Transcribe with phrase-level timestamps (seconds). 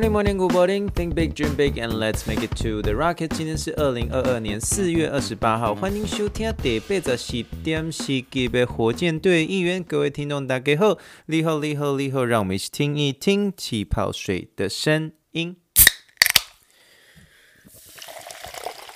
[0.00, 0.88] Morning, morning, good morning.
[0.88, 3.36] Think big, dream big, and let's make it to the rocket.
[3.36, 9.84] 今天是二零二二年四月二十八号，欢迎收听第八十四点四集的火箭队一员。
[9.84, 10.96] 各位听众大家好，
[11.26, 15.54] 你好，你好，你好，让我们一起听一听气泡水的声音。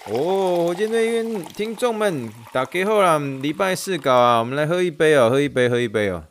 [0.06, 6.24] 哦，火箭队预言听众们大家好啦，礼拜四搞啊，我们来喝一杯哦，喝一杯，喝一杯哦。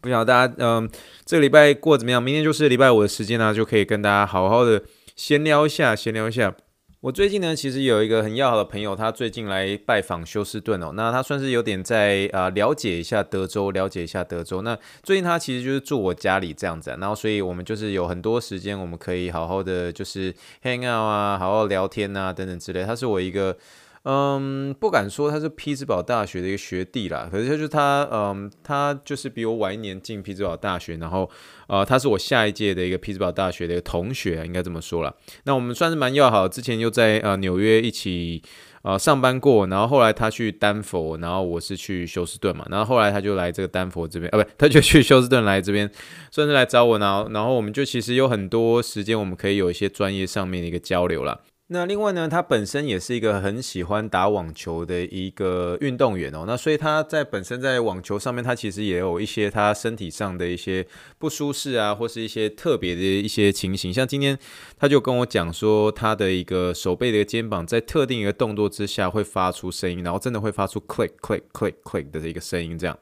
[0.00, 0.88] 不晓得大家，嗯，
[1.26, 2.22] 这个礼拜过怎么样？
[2.22, 4.82] 明天就是礼拜五的时间呢，就可以跟大家好好的
[5.14, 6.54] 闲聊一下，闲聊一下。
[7.02, 14.62] 我最近呢，其实有一个很要好的朋友，他最近来拜访休斯顿哦，那他算是有点在啊、了解一下德州，了解一下德州。
[14.62, 22.84] 那最近他其实就是住我家里这样子，然后所以我们就是有很多时间，我们可以好好的就是 hang out 啊，好好聊天啊等等之类。
[22.84, 23.56] 他是我一个。
[24.04, 31.28] 嗯，不敢说他是匹兹堡大学的一个学弟啦，可是就是他，嗯，他就是比我晚一年进匹兹堡大学，然后，
[31.66, 35.14] 呃，他是我下一届的一个匹兹堡大学的一个同学，应该这么说啦。
[35.44, 38.42] 那我们算是蛮要好，之前又在呃纽约一起
[38.80, 45.90] 呃上班过，然后后来他去丹佛，然后我是去休斯顿嘛，然后后来他就来这个丹佛这边，呃，不，他就去休斯顿来这边，
[46.30, 51.38] 算是来找我，然后然后我们就其实有很多时间，我们可以有一些专业上面的一个交流啦。
[51.72, 56.42] 那另外呢，他本身也是一个很喜欢打网球的一个运动员哦。
[56.44, 60.84] 那所以他在本身在网球上面，他其实也有一些他身体上的一些
[61.16, 63.94] 不舒适啊，或是一些特别的一些情形。
[63.94, 64.36] 像今天
[64.76, 72.98] 他就跟我讲说，他的一个手背的肩膀在特定一个动作之下会发出声音，然后真的会发出 click click click click 的这个声音这样。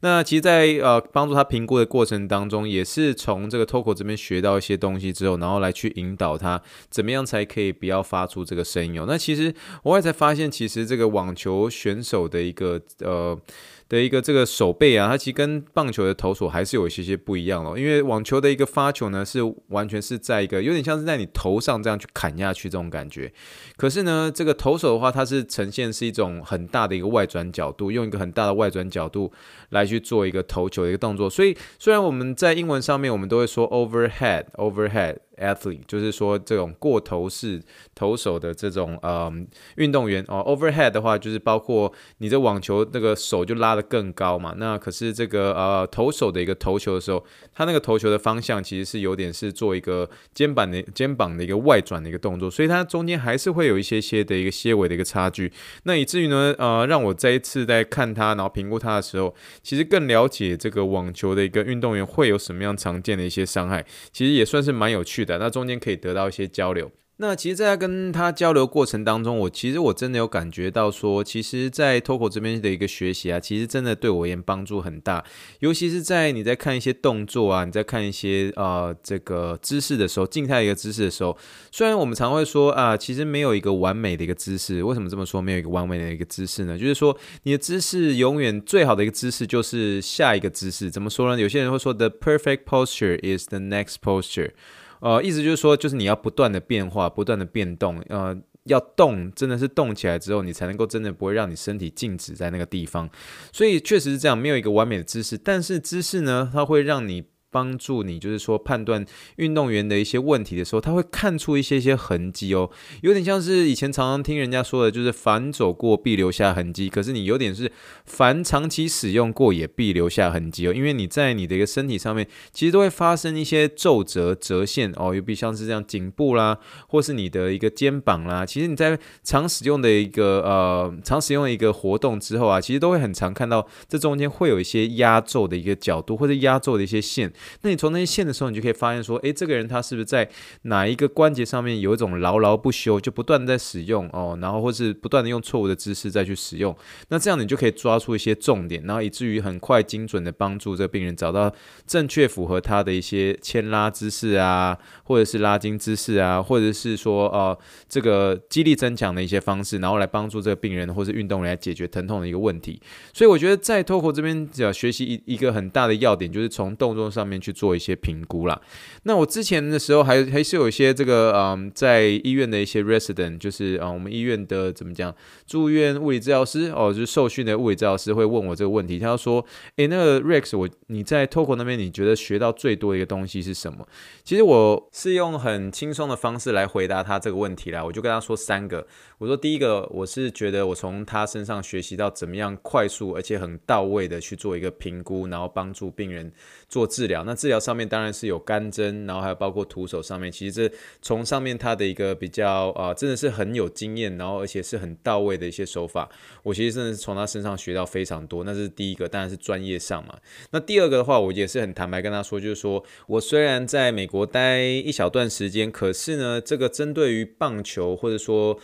[0.00, 9.04] 那其实在，呃帮助他评估的过程当中，也是从这个 Toco 这边学到一些东西之后，然后来去引导他怎么样才可以不要发出这个声音哦。
[9.08, 13.38] 那其实我也才发现，其实这个网球选手的一个呃。
[13.88, 17.78] 的一个这个手背啊，它其实跟棒球的投手还是有一些些不一样哦。
[17.78, 23.32] 因为网球的一个发球呢，是完全是在一个有点像是在你头上这样去砍下去这种感觉。
[23.76, 29.32] 可是呢，这个投手的话，它是呈现是一种很大的一个外转角度，用一个很大的外转角度
[29.70, 31.30] 来去做一个投球的一个动作。
[31.30, 35.16] 所以虽然我们在英文上面我们都会说 overhead overhead。
[35.38, 37.62] Athlete 就是说这种过头式
[37.94, 39.32] 投手的这种呃
[39.76, 44.54] 运动员哦，overhead 的话就是包括你的网球那个手就拉得更高嘛。
[44.56, 55.52] 那可是这个呃投手的一个投球的时候，他那个投球的方向其实是有点是做一个肩膀的肩膀的一个外转的一个动作，所以它中间还是会有一些些的一个些微的一个差距。
[55.84, 65.27] 那以至于呢呃让我这一次在看他然后评估他的时候，其实更了解这个网球的一个运动员会有什么样常见的一些伤害，其实也算是蛮有趣的。
[65.36, 66.90] 那中间可以得到一些交流。
[67.20, 75.24] 那其实，在跟他交流过程当中，我其实我真的有感觉到说，其实，在 Toco 这边的一个学习啊，其实真的对我而言帮助很大。
[75.58, 81.36] 尤其是在你在看一些动作啊，你在看一些呃这个姿势的时候，静态一个姿势的时候，
[81.72, 84.84] 虽然我们常会说啊，其实没有一个完美的一个姿势。
[84.84, 85.42] 为什么这么说？
[85.42, 86.78] 没有一个完美的一个姿势呢？
[86.78, 90.88] 就是说，你的姿势永远最好的一个姿势就是下一个姿势。
[90.88, 91.42] 怎么说呢？
[91.42, 94.52] 有些人会说，The perfect posture is the next posture。
[95.00, 103.08] 呃，意思就是说，就是你要不断的变化，不断的变动，呃，要动，真的是动起来之后，你才能够真的不会让你身体静止在那个地方。
[103.52, 107.24] 所以确实是这样，没有一个完美的姿势，但是姿势呢，它会让你。
[107.50, 109.04] 帮助你，就是说判断
[109.36, 112.70] 运动员的一些问题的时候，他会看出一些些痕迹哦，
[113.02, 116.88] 有点像是以前常常听人家说的，就是凡走过必留下痕迹。
[116.88, 117.72] 可是你有点是
[118.04, 137.32] 凡长期使用过也必留下痕迹哦，因为你在你的一个身体上面，其实都会发生一些皱褶、折线哦，又比像是这样颈部啦，或是你的一个肩膀啦，其实你在常使用的一个呃常使用的一个活动之后啊，其实都会很常看到这中间会有一些压皱的一个角度，或者压皱的一些线。
[137.62, 140.28] 那你从那些线的时候，你就可以发现说，诶，这个人他是不是在
[140.62, 146.76] 哪一个关节上面有一种牢牢不休，就不断的在使用哦，然后或是不断的用错误的姿势再去使用，
[147.08, 151.52] 那这样你就可以抓出一些重点，然后以至于很快精准的帮助这个病人找到
[151.86, 157.56] 正确符合他的一些牵拉姿势啊，或者是拉筋姿势啊，或者是说呃
[157.88, 162.80] 这个肌力增强的一些方式，然后来帮助这个病人或是运动员来解决疼痛的一个问题。
[163.12, 168.60] 所以我觉得在脱口这边要学习一一个很大的要点，就是从动作上面去做一些评估啦。
[169.02, 175.14] 那我之前的时候还还是有一些这个嗯，在医院的一些 resident，就是啊、嗯，我们医院的怎么讲，
[175.46, 179.44] 住院物理治疗师哦，就是受训的物理治疗师会问我这个问题，他说
[179.76, 183.86] ：“诶，那个 Rex，我你在 Toco 那边，你觉得学到最多的一个东西是什么？”
[184.24, 188.86] 其实我是用很轻松的方式来回答他这个问题啦，我就跟他说三个。
[189.18, 196.32] 我说第一个，我是觉得我从他身上学习到怎么样快速而且很到位的去做一个评估，然后帮助病人
[196.68, 197.17] 做治疗。
[197.24, 206.08] 那治疗上面当然是有干针，然后还有包括徒手上面，其实这从上面他的一个比较啊、真的是很有经验，然后而且是很到位的一些手法。
[206.42, 208.44] 我其实真的是从他身上学到非常多。
[208.44, 210.18] 那是第一个，当然是专业上嘛。
[210.50, 218.58] 那第二个的话，我也是很坦白跟他说，就是说我虽然在美国待一小段时间，可是呢，这个针对于棒球或者说。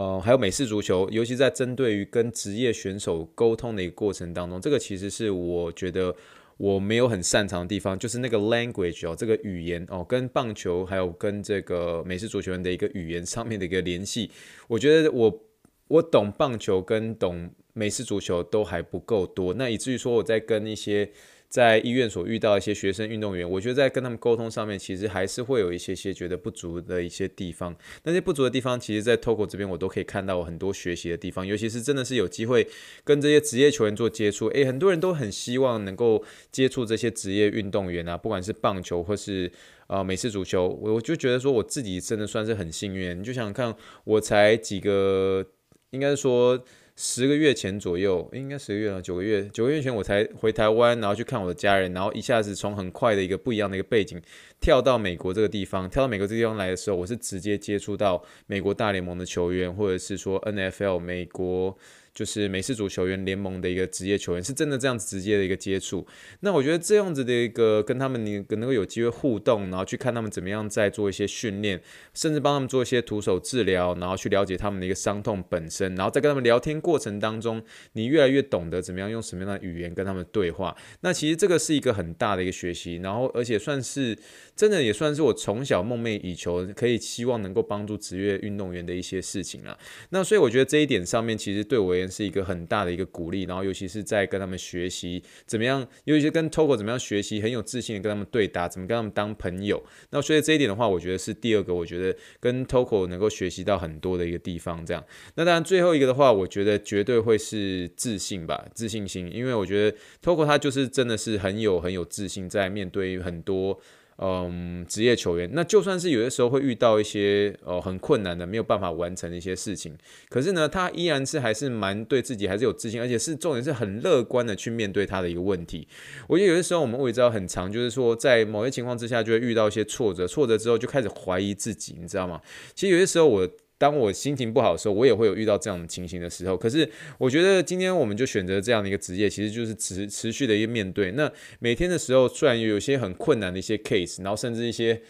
[0.00, 6.14] 呃，还有美式足球，尤其在针对于跟职业选手沟通的一个过程当中，这个其实是我觉得
[6.58, 14.30] 我没有很擅长的地方，就是那个 language 哦，这个语言哦，跟棒球还有跟这个美式足球人的一个语言上面的一个联系，
[14.66, 15.42] 我觉得我
[15.88, 21.10] 我懂棒球跟懂美式足球都还不够多，那以至于说我在跟一些。
[21.48, 27.74] 在医院所遇到一些学生运动员，我觉得在跟他们沟通上面，其实还是会有一些些觉得不足的一些地方。
[28.04, 31.46] 那些不足的地方，其实，在 Toco 这边我都可以看到很多学习的地方。
[31.46, 32.68] 尤其是真的是有机会
[33.02, 36.22] 跟这些职业球员做接触，诶，很多人都很希望能够
[36.52, 39.50] 接触这些职业运动员啊，不管是棒球或是
[39.86, 43.18] 呃美式足球，我我就觉得说我自己真的算是很幸运。
[43.18, 43.74] 你就想看，
[44.04, 45.46] 我才几个，
[45.92, 46.62] 应该说。
[47.00, 54.20] 十个月前左右，应该十个月了，九个月，九个月前我才回台湾，然后去看我的家人，然后一下子从很快的一个不一样的一个背景，
[54.60, 61.78] 跳到美国这个地方，跳到美国这个地方来的时候，我是直接接触到美国大联盟的球员，或者是说 NFL 美国。
[62.18, 66.04] 就是美式足球员联盟的一个职业球员，是真的这样子直接的一个接触。
[66.40, 71.80] 那我觉得这样子的一个跟他们你能够有机会互动，然后去看他们怎么样在做一些训练，
[72.14, 77.62] 甚至帮他们做一些徒手治疗，然后去了解他们的一个伤痛本身，然后在跟他们聊天过程当中，
[77.92, 80.76] 你越来越懂得怎么样用什么样的语言跟他们对话。
[81.02, 84.18] 那其实这个是一个很大的一个学习，然后而且算是
[84.58, 89.78] 真的也算是我从小梦寐以求，可以希望能够帮助职业运动员的一些事情了。
[90.10, 92.08] 那所以我觉得这一点上面其实对我而言。
[92.08, 99.80] 是一个很大的一个鼓励，然后尤其是在跟他们学习怎么样，尤其是跟 Toco 怎么样学习，很有自信的跟他们对答，怎么跟他们当朋友。
[100.10, 104.84] 那所以这一点的话，我觉得是第二个，我觉得跟 Toco 能够学习到很多的一个地方。
[104.84, 105.04] 这样，
[105.36, 113.78] 那当然最后一个的话，我觉得绝对会是自信吧，自信心，因为我觉得 Toco 他就是真的是很有很有自信，在面对很多。
[114.20, 119.96] 嗯，职业球员，那就算是有些时候会遇到一些呃很困难的，没有办法完成的一些事情，
[120.28, 125.86] 可是呢，他依然是还是蛮对自己还是有自信，而且是重点是很乐观的去面对他的一个问题。
[126.26, 132.40] 我觉得有些时候我们会知道很长，就是说在某些情况之下就会遇到一些挫折，挫折之后就开始怀疑自己，你知道吗？
[132.74, 133.48] 其实有些时候我。
[133.78, 136.56] 当我心情不好的时候，我也会有遇到这样的情形的时候。
[136.56, 141.12] 可是，我觉得今天我们就选择这样的一个职业，其实就是持持续的一个面对。
[141.12, 145.00] 那每天的时候，虽然有些很困难的一些 case，然后甚至一些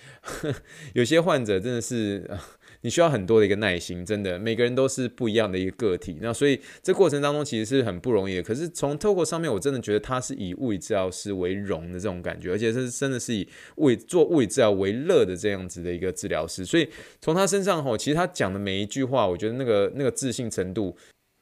[0.95, 2.29] 有些患者真的是。
[2.83, 6.19] 你需要很多的一个耐心，真的，每个人都是不一样的一个个体。
[6.21, 8.43] 那所以这过程当中其实是很不容易的。
[8.43, 16.65] 可是从透过上面，我真的觉得他是以物理治疗师为荣的这种感觉，而且是真的是以物做物理治疗为乐的这样子的一个治疗师。
[16.65, 16.89] 所以
[17.21, 20.97] 从他身上吼，其实他讲的每一句话，我觉得那个那个自信程度。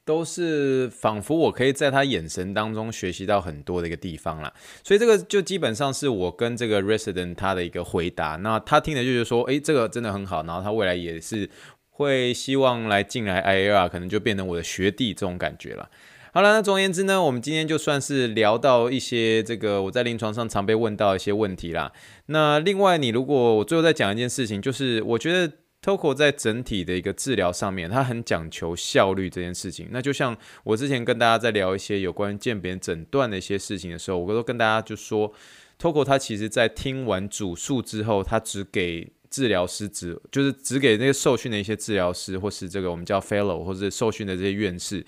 [0.07, 4.51] 都是仿佛我可以在他眼神当中学习到很多的一个地方啦，
[4.85, 8.37] 所以这个就基本上是我跟这个 resident 他的一个回答。
[8.37, 11.51] 那他听的就是说，诶，这个真的很好，然后他未来也是
[11.91, 15.91] 会希望来进来 IAR，可能就变成我的学弟这种感觉了。
[16.33, 21.93] 好了，那总而言之呢，我们今天就算是聊到一些这个我在临床上常被问到一些问题啦。
[22.27, 25.53] 那另外，你如果我最后再讲一件事情，就是我觉得。
[25.87, 29.87] Toco 在整体的一个治疗上面，他很讲求效率这件事情。
[29.93, 35.33] 那就像我之前跟大家在聊一些有关鉴别诊断的一些事情的时候，我都跟大家就说
[35.81, 45.07] ，Toco 他其实在听完主诉之后，他只给治疗师指就是只给那个受训的一些治疗师，或是这个我们叫 Fellow 或是受训的这些院士。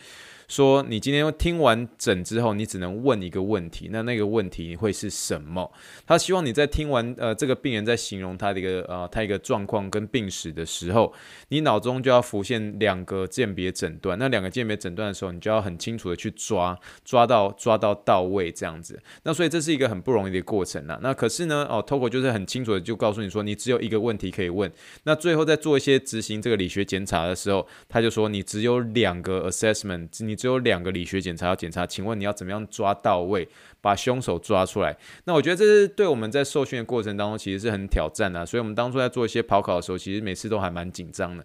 [0.49, 5.71] 说你今天听完诊之后，你只能问一个问题，那那个问题会是什么？
[6.07, 11.13] 他希望你在听完呃这个病人在形容他的一个呃他一个状况跟病史的时候，
[11.49, 14.19] 你脑中就要浮现两个鉴别诊断。
[14.19, 16.75] 那两个鉴别诊断的时候，你就要很清楚的去抓，
[17.05, 18.99] 抓到抓到到位这样子。
[19.25, 20.99] 那所以这是一个很不容易的过程呐。
[21.03, 24.73] 那可是呢，哦，Togo 就是很清楚的就告诉你说，你只有一个问题可以问。
[25.05, 30.38] 那最后在做一些执行这个理学检查的时候，他就说你只有两个 assessment，你。
[30.39, 33.49] 只有两个理学检查要检查，请问你要怎么样抓到位，
[33.81, 34.97] 把凶手抓出来？
[35.25, 38.47] 那我觉得这是对我们在受训的过程当中，其实是很挑战的。
[38.47, 41.45] 所以我们当初在做一些跑考的时候，其实每次都还蛮紧张的。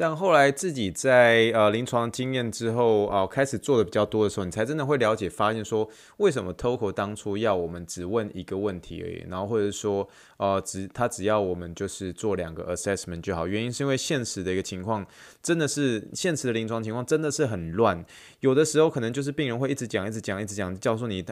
[0.00, 15.06] 但后来自己在呃临床经验之后啊、开始做的比较多的时候，你才真的会了解，发现说为什么 TOEFL 当初要我们只问一个问题而已，然后或者说呃只他只要我们就是做两个 assessment 就好，原因是因为现实的一个情况
[15.42, 18.04] 真的是现实的临床情况真的是很乱，
[18.40, 21.24] 有的时候可能就是病人会一直讲一直讲一直讲，教授你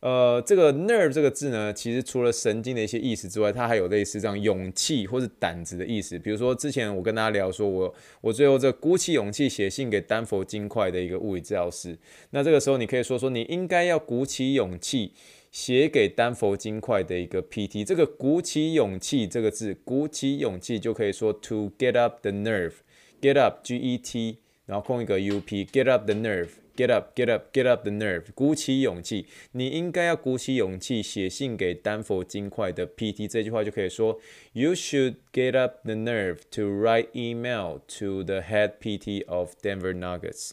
[0.02, 6.20] 呃，这个 nerve 这个字呢，其实除了神经的一些意思之外，它还有类似这样勇气或是胆子的意思。
[6.20, 11.98] 比如说之前我跟大家聊说，我我最后这鼓起勇气写信给丹佛金块的一个物理治疗师。
[12.32, 15.14] 那这个时候你可以说说，你应该要鼓起勇气。
[15.52, 26.93] 写给丹佛金块的一个 PT，这个鼓起勇气这个字，鼓起勇气就可以说 to get up the nerve，get up G E T，然后空一个 U P，get up the nerve，get
[26.93, 34.21] up，get up，get up the nerve，鼓起勇气，你应该要鼓起勇气写信给丹佛金块的 PT，这句话就可以说
[34.53, 39.93] you should get up the nerve to write email to the head PT of Denver
[39.93, 40.53] Nuggets。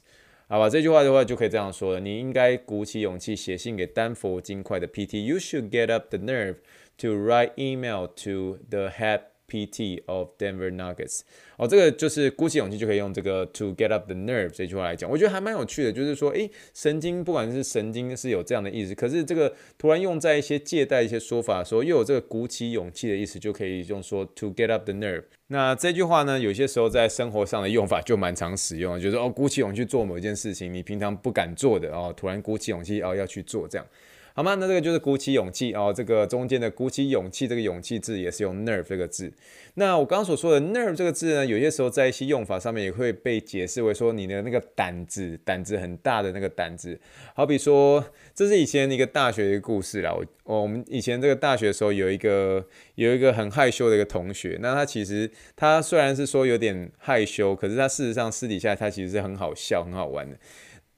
[0.50, 2.00] 好吧，这句话的话就可以这样说了。
[2.00, 6.56] 你应该鼓起勇气写信给丹佛金块的 PT。You should get up the nerve
[7.00, 11.21] to write email to the head PT of Denver Nuggets。
[11.59, 15.09] 哦，这个就是鼓起勇气就可以用这个 to get up the nerve 这句话来讲。
[15.09, 25.25] 我觉得还蛮有趣的，就是说，诶，神经不管是神经是有这样的意思，可是这个突然用在一些借贷一些说法的时候，又有这个鼓起勇气的意思，就可以用说 to get up the nerve。
[25.49, 33.87] 那这句话呢，有些时候在生活上的用法就蛮常使用，就是哦，鼓起勇气做某一件事情，你平常不敢做的哦，突然鼓起勇气哦要去做这样。
[34.35, 34.55] 好吗？
[34.55, 35.93] 那这个就是鼓起勇气哦。
[35.95, 39.33] 这个中间的鼓起勇气，这个勇气字也是用 nerve 这个字。
[39.75, 46.99] 那我刚刚所说的 nerve 这个字呢，有些时候在一些用法上面也会被解释为说你的那个胆子，胆子很大的那个胆子。
[47.35, 50.13] 好比说，这是以前一个大学的一个故事啦。
[50.13, 60.37] 我我们以前这个大学的时候有一个有一个很害羞的一个同学，那他其实他虽然是说有点害羞，可是他事实上私底下他其实是很好笑、很好玩的。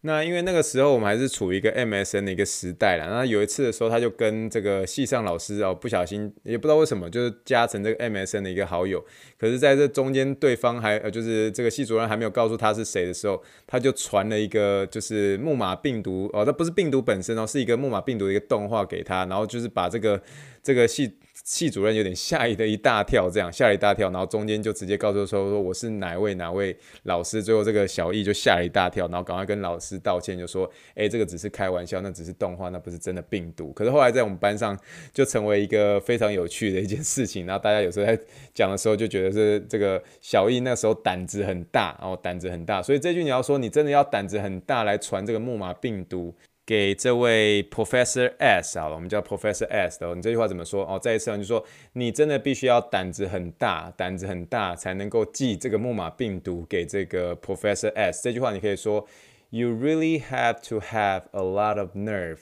[0.06, 9.02] 那因为那个时候我们还是处于一个 MSN 的一个时代啦，那有一次的时候，他就跟这个系上老师哦，不小心也不知道为什么，就是加成这个 MSN 的一个好友。
[9.38, 20.20] 可是在这中间，对方还呃，就是这个系主任还没有告诉他是谁的时候，他就传了一个就是木马病毒哦，那不是病毒本身哦，是一个木马病毒的一个动画给他，然后就是把这个
[20.62, 21.16] 这个系。
[21.44, 33.70] 系主任有点吓了一大跳，这样吓了一大跳，然后中间就直接告诉说说我是哪位哪位老师，最后这个小易就吓了一大跳，然后赶快跟老师道歉，就说哎，这个只是开玩笑，那只是动画，那不是真的病毒。
[33.74, 34.74] 可是后来在我们班上
[35.12, 38.18] 就成为一个非常有趣的一件事情，然后大家有时候在
[38.54, 46.34] 讲的时候就觉得是这个小易那时候胆子很大，然后胆子很大，所以这句你要说你真的要胆子很大来传这个木马病毒。
[46.66, 50.84] 给这位 Professor S 好了，我们叫 Professor S 的，你这句话怎么说？
[50.86, 58.22] 哦，再一次，就说你真的必须要胆子很大，胆子很大才能够寄这个木马病毒给这个 Professor S。
[58.22, 59.06] 这句话你可以说
[59.50, 62.38] ，You really have to have a lot of nerve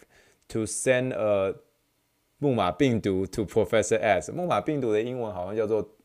[0.49, 1.57] to send a
[2.39, 4.31] 木马病毒 to Professor S。
[4.31, 5.97] 木马病毒的英文好像叫做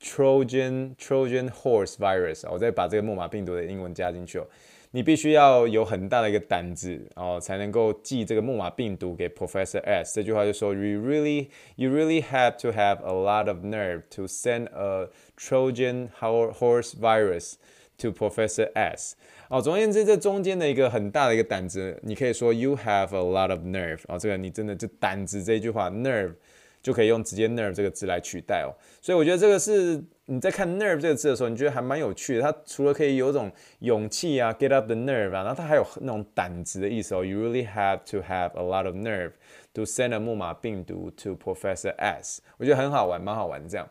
[0.00, 2.50] Trojan Trojan Horse Virus。
[2.50, 4.46] 我再把这个木马病毒的英文加进去哦。
[4.92, 10.14] 你必须要有很大的一个胆子哦，才能够寄这个木马病毒给 Professor S。
[10.14, 16.94] 这句话就说，You really, you really have to have a lot of nerve to send a Trojan horse
[16.94, 17.54] virus
[17.98, 19.16] to Professor S。
[19.50, 24.00] 哦，总而言之，这中间的一个很大的一个胆子，你可以说 You have a lot of nerve。
[24.06, 26.34] 哦，这个你真的就胆子这句话，nerve
[26.81, 28.71] 就可以用直接 nerve 这个字来取代哦。
[29.01, 30.03] 所以我觉得这个是。
[30.25, 32.41] 你在看 nerve 这个字的时候，你觉得还蛮有趣的。
[32.41, 37.25] 它除了可以有种勇气啊，get up the nerve 啊，然后它还有那种胆子的意思哦。
[37.25, 39.33] You really have to have a lot of nerve
[39.73, 42.41] to send a 木马病毒 to Professor S。
[42.55, 43.85] 我觉得很好玩，蛮好玩这样。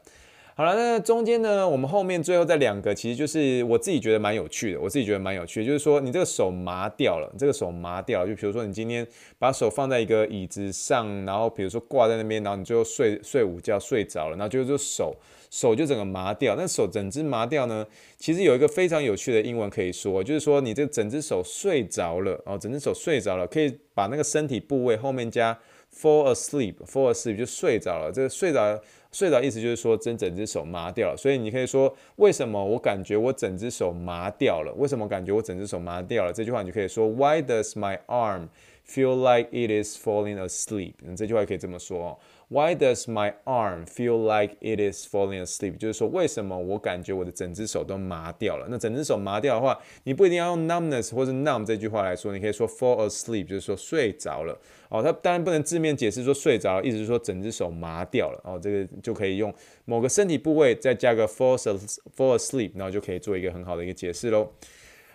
[0.61, 4.79] 好了，那中间呢，我们后面最后再两个，其实就是我自己觉得蛮有趣的。
[4.79, 9.07] 我自己觉得蛮有趣的，就是说你这个手麻掉了，这个手麻掉了，就比如说你今天
[9.39, 15.17] 把手放在一个椅子上，然后比如说挂在那边，然后你最后睡睡午觉睡着了，然后就就手。
[15.51, 17.85] 手就整个麻掉，那手整只麻掉呢？
[18.19, 25.59] 其实有一个非常有趣的英文可以说，就是说你这整只手睡着了哦，整只手睡着了，可以把那个身体部位后面加
[25.93, 28.13] fall asleep，fall asleep 就睡着了。
[28.13, 28.81] 这个睡着
[29.13, 34.73] 睡着意思就是说真整只手麻掉了，所以你可以说为什么我感觉我整只手麻掉了？
[34.77, 36.33] 为什么感觉我整只手麻掉了？
[36.33, 38.49] 这句话你就可以说 Why does my arm
[38.91, 40.95] feel like it is falling asleep？
[41.05, 42.19] 嗯，这句话可以这么说哦。
[42.49, 45.77] Why does my arm feel like it is falling asleep？
[45.77, 48.67] 就是说，为什么我感觉我的整只手都麻掉了？
[48.69, 54.59] 那整只手麻掉的话，你不一定要用 numbness 或者 numb 这句话来说，你可以说 fall asleep，就是说睡着了。
[54.89, 58.41] 哦，它当然不能字面解释说睡着了，意思是说整只手麻掉了。
[58.43, 59.55] 哦，这个就可以用
[59.85, 61.57] 某个身体部位再加个 fall
[62.17, 64.51] fall asleep，然后就可以做一个很好的一个解释喽。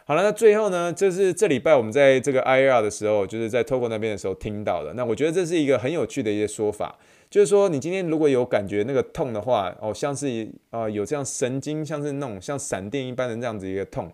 [0.08, 4.94] 好了，那最后呢，就是这礼拜我们在这个 IR 的时候，就是在 Togo 那边的时候听到的。
[4.94, 6.96] 那我觉得这是一个很有趣的一些说法。
[7.28, 14.12] 就是说，你今天如果有感觉那个痛的话，哦，像是呃有这样神经，像是那种像闪电一般的这样子一个痛。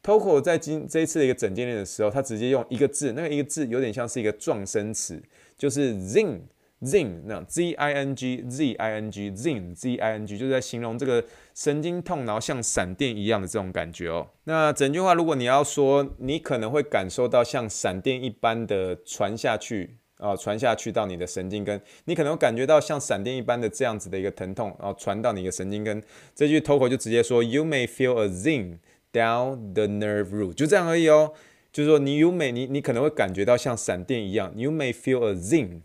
[0.00, 5.20] Toko 在今这一次的一个整件练的时候，他直接用一个字，那个一个字有点像是一个撞声词，
[5.58, 6.38] 就是 zing
[6.82, 11.24] zing 那 z i n g z i n g zing z i n g，就是在形容这个
[11.54, 14.28] 神经痛，然后像闪电一样的这种感觉哦。
[14.44, 19.96] 那整句话，如果你要说，你可能会感受到像闪电一般的传下去。
[20.18, 26.00] 啊，传下去到你的神经根，你可能会感觉到像闪电一般的这样子的一个疼痛，然后传到你的神经根。
[26.32, 28.78] 这句 Toko 就直接说，You may feel a zing
[29.12, 31.32] down the nerve root，就这样而已哦。
[31.72, 35.80] 就是说你 You may 你你可能会感觉到像闪电一样，You may feel a zing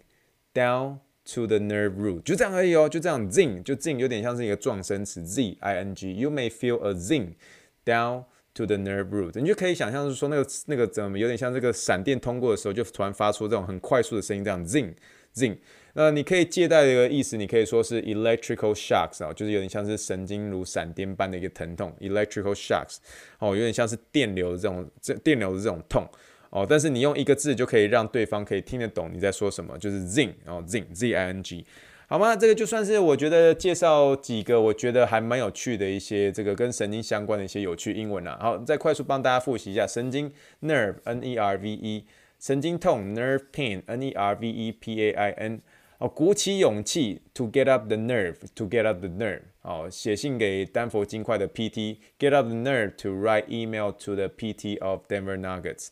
[0.57, 0.97] down
[1.33, 2.89] to the nerve root，就这样而已哦。
[2.89, 6.15] 就这样 zing 就 zing 有点像是一个撞声词 z i n g。
[6.15, 7.33] You may feel a zing
[7.85, 8.23] down。
[8.57, 14.95] To the nerve root，你就可以想象是说那个那个怎么有点像这个闪电通过的时候，就突然发出这种很快速的声音，这样 zing
[15.35, 15.55] zing。
[15.93, 22.97] 那你可以借代的一个意思，你可以说是 electrical shocks 啊，就是有点像是神经如闪电般的一个疼痛，electrical shocks
[23.37, 26.03] 哦，有点像是电流的这种这电流的这种痛
[26.61, 26.65] 哦。
[26.67, 31.65] 但是你用一个字就可以让对方可以听得懂你在说什么，就是 zing 哦 zing z i n g。
[32.09, 32.35] 好吗？
[32.35, 38.37] 这个就算是我觉得介绍几个我觉得还蛮有趣的一些这个跟神经相关的一些有趣英文啦。
[38.41, 42.05] 好，再快速帮大家复习一下：神经 nerve n e r v e，
[42.39, 45.61] 神经痛 nerve pain n e r v e p a i n。
[45.97, 49.41] 哦，鼓起勇气 to get up the nerve to get up the nerve。
[49.63, 55.87] 哦，写信给丹佛金块的 PT get up the nerve to write email to the PT of Denver Nuggets。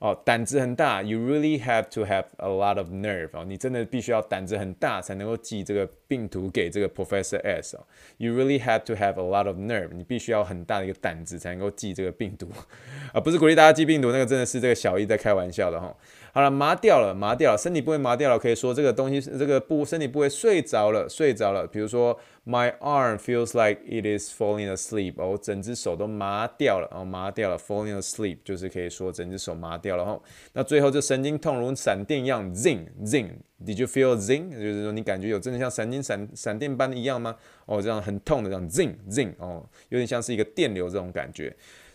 [0.00, 3.30] 哦，胆子很大，You really have to have a lot of nerve。
[3.32, 7.76] 哦，你真的必须要胆子很大才能够记这个病毒给这个 Professor S。
[7.76, 7.80] 哦
[8.18, 9.88] ，You really have to have a lot of nerve。
[9.92, 12.48] 你必须要很大的一个胆子才能够寄这个病毒。
[13.12, 15.92] 啊，不是鼓励大家寄病毒，那个真的是这个小易在开玩笑的哈。
[16.32, 21.66] 好了，麻掉了，麻掉了，身体部位麻掉了，可以说这个东西，这个部身体部位睡着了，睡着了。
[21.66, 25.14] 比如说，My arm feels like it is falling asleep。
[25.16, 30.20] 哦，整只手都麻掉了，哦，麻掉了，falling asleep 就是可以说整只手麻掉了哈。
[30.52, 33.30] 那最后这神经痛如闪电一样，zing zing。
[33.62, 34.50] Did you feel zing？
[34.50, 37.36] 就是说你感觉有真的像闪电闪闪电般的一样吗？
[37.66, 39.32] 哦，这样很痛的这样 zing zing。
[39.38, 41.54] 哦，有点像是一个电流这种感觉。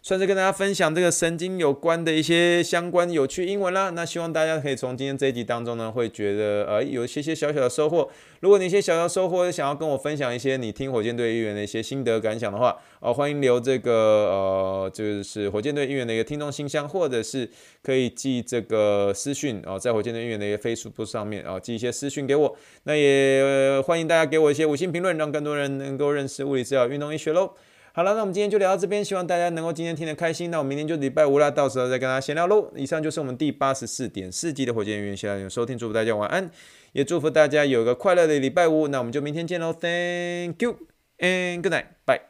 [0.09, 3.91] 算是跟大家分享这个神经有关的一些相关有趣英文啦。
[3.91, 8.09] 那希望大家可以从今天这一集当中呢，会觉得呃有一些些小小的收获。
[8.39, 17.47] 如果你一些小小收获想要跟我分享一些你听火箭队议员的一些心得感想的话，哦、欢迎留这个呃就是火箭队议员的一个听众信箱，或者是
[17.83, 22.57] 可以寄这个私讯哦、在火箭队议员的一个 Facebook 上面哦、寄一些私讯给我。
[22.85, 27.51] 那也、欢迎大家给我一些五星评论，让更多人能够认识物理治疗运动医学喽。
[27.99, 30.49] 好了，那我们今天就聊到这边，希望大家能够今天听得开心。
[30.49, 32.71] 那我们明天就礼拜五啦，到时候再跟大家闲聊喽。
[32.73, 36.49] 以上就是我们第八十四点四集的火箭语言学，谢谢收听，祝福大家晚安，
[36.93, 38.87] 也祝福大家有个快乐的礼拜五。
[38.87, 40.77] 那我们就明天见喽，Thank you
[41.17, 42.28] and good night，bye。